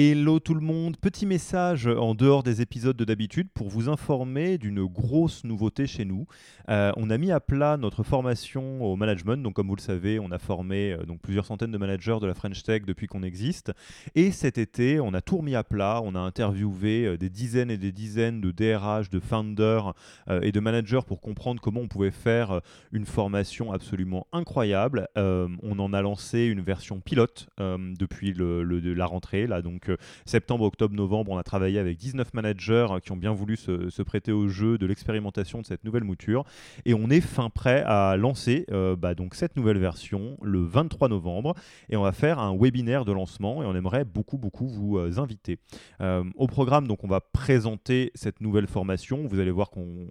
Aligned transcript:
Hello 0.00 0.38
tout 0.38 0.54
le 0.54 0.60
monde, 0.60 0.96
petit 0.96 1.26
message 1.26 1.88
en 1.88 2.14
dehors 2.14 2.44
des 2.44 2.62
épisodes 2.62 2.96
de 2.96 3.04
d'habitude 3.04 3.48
pour 3.52 3.68
vous 3.68 3.88
informer 3.88 4.56
d'une 4.56 4.84
grosse 4.84 5.42
nouveauté 5.42 5.88
chez 5.88 6.04
nous. 6.04 6.28
Euh, 6.68 6.92
on 6.96 7.10
a 7.10 7.18
mis 7.18 7.32
à 7.32 7.40
plat 7.40 7.76
notre 7.76 8.04
formation 8.04 8.84
au 8.84 8.94
management, 8.94 9.42
donc 9.42 9.54
comme 9.54 9.66
vous 9.66 9.74
le 9.74 9.80
savez, 9.80 10.20
on 10.20 10.30
a 10.30 10.38
formé 10.38 10.92
euh, 10.92 11.02
donc 11.02 11.20
plusieurs 11.20 11.46
centaines 11.46 11.72
de 11.72 11.78
managers 11.78 12.18
de 12.20 12.28
la 12.28 12.34
French 12.34 12.62
Tech 12.62 12.82
depuis 12.84 13.08
qu'on 13.08 13.24
existe. 13.24 13.72
Et 14.14 14.30
cet 14.30 14.56
été, 14.56 15.00
on 15.00 15.14
a 15.14 15.20
tout 15.20 15.38
remis 15.38 15.56
à 15.56 15.64
plat, 15.64 16.00
on 16.04 16.14
a 16.14 16.20
interviewé 16.20 17.04
euh, 17.04 17.18
des 17.18 17.28
dizaines 17.28 17.72
et 17.72 17.76
des 17.76 17.90
dizaines 17.90 18.40
de 18.40 18.52
DRH, 18.52 19.10
de 19.10 19.18
founders 19.18 19.94
et 20.42 20.52
de 20.52 20.60
managers 20.60 21.00
pour 21.06 21.20
comprendre 21.20 21.60
comment 21.60 21.80
on 21.80 21.88
pouvait 21.88 22.12
faire 22.12 22.60
une 22.92 23.06
formation 23.06 23.72
absolument 23.72 24.28
incroyable. 24.32 25.08
on 25.16 25.78
en 25.78 25.92
a 25.92 26.02
lancé 26.02 26.44
une 26.44 26.60
version 26.60 27.00
pilote 27.00 27.48
depuis 27.58 28.32
le, 28.32 28.62
la 28.62 29.06
rentrée, 29.06 29.46
là 29.46 29.62
donc 29.62 29.87
septembre, 30.24 30.64
octobre, 30.64 30.94
novembre, 30.94 31.32
on 31.32 31.38
a 31.38 31.42
travaillé 31.42 31.78
avec 31.78 31.96
19 31.96 32.34
managers 32.34 32.86
hein, 32.90 33.00
qui 33.00 33.12
ont 33.12 33.16
bien 33.16 33.32
voulu 33.32 33.56
se, 33.56 34.02
prêter 34.02 34.32
au 34.32 34.48
jeu 34.48 34.78
de 34.78 34.86
l'expérimentation 34.86 35.60
de 35.60 35.66
cette 35.66 35.84
nouvelle 35.84 36.04
mouture. 36.04 36.44
Et 36.84 36.94
on 36.94 37.10
est 37.10 37.20
fin 37.20 37.50
prêt 37.50 37.82
à 37.86 38.16
lancer 38.16 38.64
euh, 38.70 38.96
bah, 38.96 39.14
donc 39.14 39.34
cette 39.34 39.56
nouvelle 39.56 39.78
version 39.78 40.36
le 40.42 40.60
23 40.60 41.08
novembre. 41.08 41.54
Et 41.88 41.96
on 41.96 42.02
va 42.02 42.12
faire 42.12 42.38
un 42.38 42.56
webinaire 42.56 43.04
de 43.04 43.12
lancement 43.12 43.62
et 43.62 43.66
on 43.66 43.74
aimerait 43.74 44.04
beaucoup, 44.04 44.38
beaucoup 44.38 44.68
vous 44.68 44.98
euh, 44.98 45.18
inviter. 45.18 45.58
Euh, 46.00 46.24
au 46.36 46.46
programme, 46.46 46.86
donc, 46.86 47.04
on 47.04 47.08
va 47.08 47.20
présenter 47.20 48.10
cette 48.14 48.40
nouvelle 48.40 48.66
formation. 48.66 49.26
Vous 49.26 49.40
allez 49.40 49.50
voir 49.50 49.70
qu'on 49.70 50.08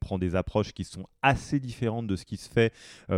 prend 0.00 0.18
des 0.18 0.36
approches 0.36 0.72
qui 0.72 0.84
sont 0.84 1.06
assez 1.22 1.60
différentes 1.60 2.06
de 2.06 2.16
ce 2.16 2.24
qui 2.24 2.36
se 2.36 2.48
fait 2.48 2.72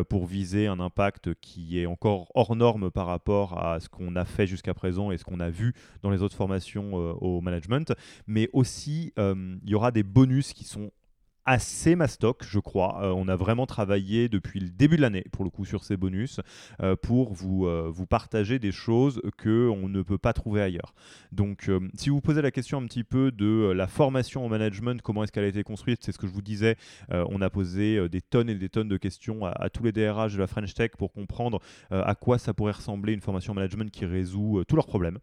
pour 0.08 0.27
viser 0.27 0.66
un 0.66 0.80
impact 0.80 1.34
qui 1.41 1.78
est 1.78 1.86
encore 1.86 2.30
hors 2.34 2.56
norme 2.56 2.91
par 2.91 3.06
rapport 3.06 3.58
à 3.58 3.80
ce 3.80 3.88
qu'on 3.88 4.16
a 4.16 4.24
fait 4.24 4.46
jusqu'à 4.46 4.74
présent 4.74 5.10
et 5.10 5.18
ce 5.18 5.24
qu'on 5.24 5.41
a 5.41 5.50
vu 5.50 5.74
dans 6.02 6.10
les 6.10 6.22
autres 6.22 6.36
formations 6.36 6.92
euh, 6.94 7.12
au 7.20 7.40
management. 7.40 7.92
Mais 8.26 8.48
aussi, 8.52 9.12
euh, 9.18 9.56
il 9.64 9.70
y 9.70 9.74
aura 9.74 9.91
des 9.91 10.02
bonus 10.02 10.52
qui 10.52 10.64
sont 10.64 10.91
assez 11.46 11.94
mastoc, 11.94 12.42
je 12.48 12.58
crois. 12.58 13.02
Euh, 13.02 13.12
on 13.14 13.28
a 13.28 13.36
vraiment 13.36 13.66
travaillé 13.66 14.30
depuis 14.30 14.60
le 14.60 14.70
début 14.70 14.96
de 14.96 15.02
l'année, 15.02 15.24
pour 15.30 15.44
le 15.44 15.50
coup, 15.50 15.66
sur 15.66 15.84
ces 15.84 15.98
bonus, 15.98 16.41
pour 17.02 17.34
vous, 17.34 17.68
vous 17.92 18.06
partager 18.06 18.58
des 18.58 18.72
choses 18.72 19.20
qu'on 19.42 19.88
ne 19.88 20.00
peut 20.00 20.16
pas 20.16 20.32
trouver 20.32 20.62
ailleurs. 20.62 20.94
Donc, 21.32 21.70
si 21.94 22.08
vous 22.08 22.22
posez 22.22 22.41
la 22.41 22.50
question 22.50 22.78
un 22.78 22.86
petit 22.86 23.04
peu 23.04 23.30
de 23.30 23.72
la 23.72 23.86
formation 23.86 24.46
au 24.46 24.48
management, 24.48 25.02
comment 25.02 25.22
est-ce 25.22 25.32
qu'elle 25.32 25.44
a 25.44 25.48
été 25.48 25.64
construite, 25.64 26.00
c'est 26.02 26.12
ce 26.12 26.19
que 26.19 26.26
je 26.26 26.32
vous 26.32 26.41
disais, 26.41 26.76
on 27.10 27.42
a 27.42 27.50
posé 27.50 28.08
des 28.08 28.22
tonnes 28.22 28.48
et 28.48 28.54
des 28.54 28.70
tonnes 28.70 28.88
de 28.88 28.96
questions 28.96 29.44
à, 29.44 29.50
à, 29.50 29.69
tous 29.69 29.84
les 29.84 29.92
DRH 29.92 30.32
de 30.32 30.38
la 30.38 30.46
French 30.46 30.72
Tech 30.72 30.92
pour 30.96 31.12
comprendre 31.12 31.60
à 31.91 32.14
quoi 32.14 32.38
ça 32.38 32.54
pourrait 32.54 32.72
ressembler 32.72 33.12
une 33.12 33.20
formation 33.20 33.52
au 33.52 33.56
management 33.56 33.91
qui 33.91 34.06
résout 34.06 34.62
tous 34.66 34.76
leurs 34.76 34.86
problèmes. 34.86 35.19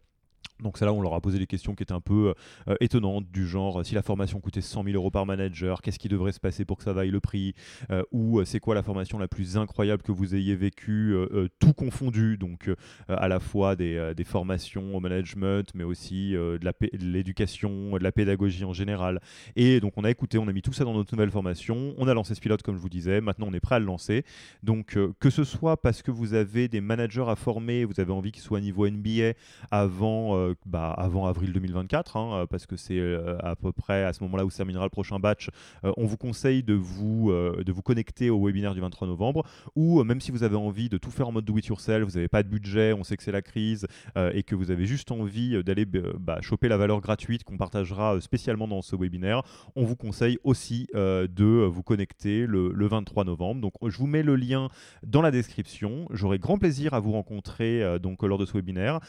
Donc 0.62 0.78
c'est 0.78 0.84
là 0.84 0.92
on 0.92 1.00
leur 1.00 1.14
a 1.14 1.20
posé 1.20 1.38
des 1.38 1.46
questions 1.46 1.74
qui 1.74 1.82
étaient 1.82 1.92
un 1.92 2.00
peu 2.00 2.34
euh, 2.68 2.74
étonnantes, 2.80 3.30
du 3.30 3.46
genre 3.46 3.80
euh, 3.80 3.84
si 3.84 3.94
la 3.94 4.02
formation 4.02 4.40
coûtait 4.40 4.60
100 4.60 4.84
000 4.84 4.96
euros 4.96 5.10
par 5.10 5.26
manager, 5.26 5.82
qu'est-ce 5.82 5.98
qui 5.98 6.08
devrait 6.08 6.32
se 6.32 6.40
passer 6.40 6.64
pour 6.64 6.78
que 6.78 6.84
ça 6.84 6.92
vaille 6.92 7.10
le 7.10 7.20
prix 7.20 7.54
euh, 7.90 8.02
Ou 8.12 8.42
c'est 8.44 8.60
quoi 8.60 8.74
la 8.74 8.82
formation 8.82 9.18
la 9.18 9.28
plus 9.28 9.56
incroyable 9.56 10.02
que 10.02 10.12
vous 10.12 10.34
ayez 10.34 10.54
vécue, 10.54 11.16
tout 11.58 11.72
confondu, 11.72 12.36
donc 12.36 12.70
à 13.08 13.28
la 13.28 13.40
fois 13.40 13.76
des, 13.76 14.14
formations 14.24 14.94
au 14.94 15.00
management, 15.00 15.70
mais 15.74 15.84
aussi 15.84 16.32
de 16.32 16.60
l'éducation, 16.92 17.92
de, 17.92 18.02
la 18.02 18.12
pédagogie 18.12 18.64
en 18.64 18.72
général. 18.72 19.20
Et 19.56 19.80
donc 19.80 19.94
on 19.96 20.04
a 20.04 20.10
écouté, 20.10 20.38
on 20.38 20.48
a 20.48 20.52
mis 20.52 20.62
tout 20.62 20.72
ça 20.72 20.84
dans 20.84 20.94
notre 20.94 21.14
nouvelle 21.14 21.30
formation, 21.30 21.94
on 21.98 22.06
a 22.06 22.14
lancé 22.14 22.34
ce 22.34 22.40
pilote 22.40 22.62
comme 22.62 22.76
je 22.76 22.80
vous 22.80 22.88
disais, 22.88 23.20
maintenant 23.20 23.46
on 23.48 23.54
est 23.54 23.60
prêt 23.60 23.76
à 23.76 23.78
le 23.78 23.86
lancer. 23.86 24.24
Donc 24.62 24.96
que 25.18 25.30
ce 25.30 25.44
soit 25.44 25.80
parce 25.80 26.02
que 26.02 26.10
vous 26.10 26.34
avez 26.34 26.68
des 26.68 26.80
managers 26.80 27.24
à 27.26 27.36
former, 27.36 27.84
vous 27.84 28.00
avez 28.00 28.12
envie 28.12 28.32
qu'ils 28.32 28.42
soient 28.42 28.58
à 28.58 28.60
niveau 28.60 28.88
NBA 28.88 29.32
avant 29.70 30.31
bah, 30.66 30.92
avant 30.96 31.26
avril 31.26 31.52
2024, 31.52 32.16
hein, 32.16 32.30
euh, 32.32 32.46
parce 32.46 32.66
que 32.66 32.76
c'est 32.76 32.98
euh, 32.98 33.36
à 33.40 33.56
peu 33.56 33.72
près 33.72 34.04
à 34.04 34.12
ce 34.12 34.22
moment-là 34.24 34.44
où 34.44 34.50
se 34.50 34.56
terminera 34.56 34.84
le 34.84 34.90
prochain 34.90 35.18
batch. 35.18 35.50
Euh, 35.84 35.92
on 35.96 36.06
vous 36.06 36.16
conseille 36.16 36.62
de 36.62 36.74
vous, 36.74 37.32
de 37.32 37.72
vous 37.72 37.82
connecter 37.82 38.30
au 38.30 38.44
webinaire 38.44 38.74
du 38.74 38.80
23 38.80 39.08
novembre, 39.08 39.44
ou 39.74 40.02
même 40.04 40.20
si 40.20 40.30
vous 40.30 40.42
avez 40.42 40.56
envie 40.56 40.88
de 40.88 40.98
tout 40.98 41.10
faire 41.10 41.28
en 41.28 41.32
mode 41.32 41.44
do 41.44 41.56
it 41.58 41.66
yourself, 41.66 42.04
vous 42.04 42.16
n'avez 42.16 42.28
pas 42.28 42.42
de 42.42 42.48
budget, 42.48 42.92
on 42.92 43.04
sait 43.04 43.16
que 43.16 43.22
c'est 43.22 43.32
la 43.32 43.42
crise, 43.42 43.86
et 44.16 44.42
que 44.42 44.54
vous 44.54 44.70
avez 44.70 44.86
juste 44.86 45.10
envie 45.10 45.62
d'aller 45.62 45.84
bah, 45.84 46.40
choper 46.40 46.68
la 46.68 46.76
valeur 46.76 47.00
gratuite 47.00 47.44
qu'on 47.44 47.56
partagera 47.56 48.20
spécialement 48.20 48.68
dans 48.68 48.82
ce 48.82 48.96
webinaire, 48.96 49.42
on 49.76 49.84
vous 49.84 49.96
conseille 49.96 50.38
aussi 50.44 50.88
de 50.94 51.64
vous 51.64 51.82
connecter 51.82 52.46
le, 52.46 52.72
le, 52.72 52.86
23 52.86 53.24
novembre. 53.24 53.60
Donc 53.60 53.74
je 53.86 53.96
vous 53.96 54.06
mets 54.06 54.22
le 54.22 54.36
lien 54.36 54.68
dans 55.02 55.22
la 55.22 55.30
description. 55.30 56.06
J'aurai 56.10 56.38
grand 56.38 56.58
plaisir 56.58 56.94
à 56.94 57.00
vous 57.00 57.12
rencontrer 57.12 57.98
donc 58.00 58.22
lors 58.22 58.38
de 58.38 58.46
ce 58.46 58.52
webinaire. 58.52 59.00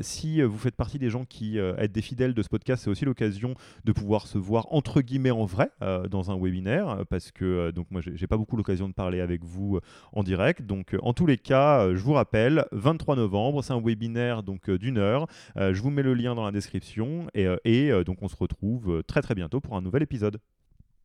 si 0.00 0.42
vous 0.42 0.58
faites 0.60 0.76
partie 0.76 0.98
des 0.98 1.10
gens 1.10 1.24
qui 1.24 1.58
euh, 1.58 1.76
êtes 1.76 1.92
des 1.92 2.02
fidèles 2.02 2.34
de 2.34 2.42
ce 2.42 2.48
podcast, 2.48 2.84
c'est 2.84 2.90
aussi 2.90 3.04
l'occasion 3.04 3.54
de 3.84 3.92
pouvoir 3.92 4.26
se 4.26 4.38
voir 4.38 4.66
entre 4.70 5.00
guillemets 5.00 5.30
en 5.30 5.44
vrai 5.44 5.70
euh, 5.82 6.08
dans 6.08 6.30
un 6.30 6.38
webinaire, 6.38 7.04
parce 7.08 7.32
que 7.32 7.44
euh, 7.44 7.72
donc 7.72 7.86
moi 7.90 8.00
j'ai 8.02 8.26
pas 8.26 8.36
beaucoup 8.36 8.56
l'occasion 8.56 8.88
de 8.88 8.94
parler 8.94 9.20
avec 9.20 9.44
vous 9.44 9.80
en 10.12 10.22
direct. 10.22 10.62
Donc 10.62 10.96
en 11.02 11.12
tous 11.12 11.26
les 11.26 11.38
cas, 11.38 11.94
je 11.94 12.00
vous 12.00 12.12
rappelle, 12.12 12.66
23 12.72 13.16
novembre, 13.16 13.62
c'est 13.62 13.72
un 13.72 13.80
webinaire 13.80 14.42
donc 14.42 14.70
d'une 14.70 14.98
heure. 14.98 15.26
je 15.56 15.80
vous 15.80 15.90
mets 15.90 16.02
le 16.02 16.14
lien 16.14 16.34
dans 16.34 16.44
la 16.44 16.52
description 16.52 17.26
et, 17.34 17.46
et 17.64 18.04
donc 18.04 18.18
on 18.22 18.28
se 18.28 18.36
retrouve 18.36 19.02
très 19.06 19.22
très 19.22 19.34
bientôt 19.34 19.60
pour 19.60 19.76
un 19.76 19.82
nouvel 19.82 20.02
épisode. 20.02 20.38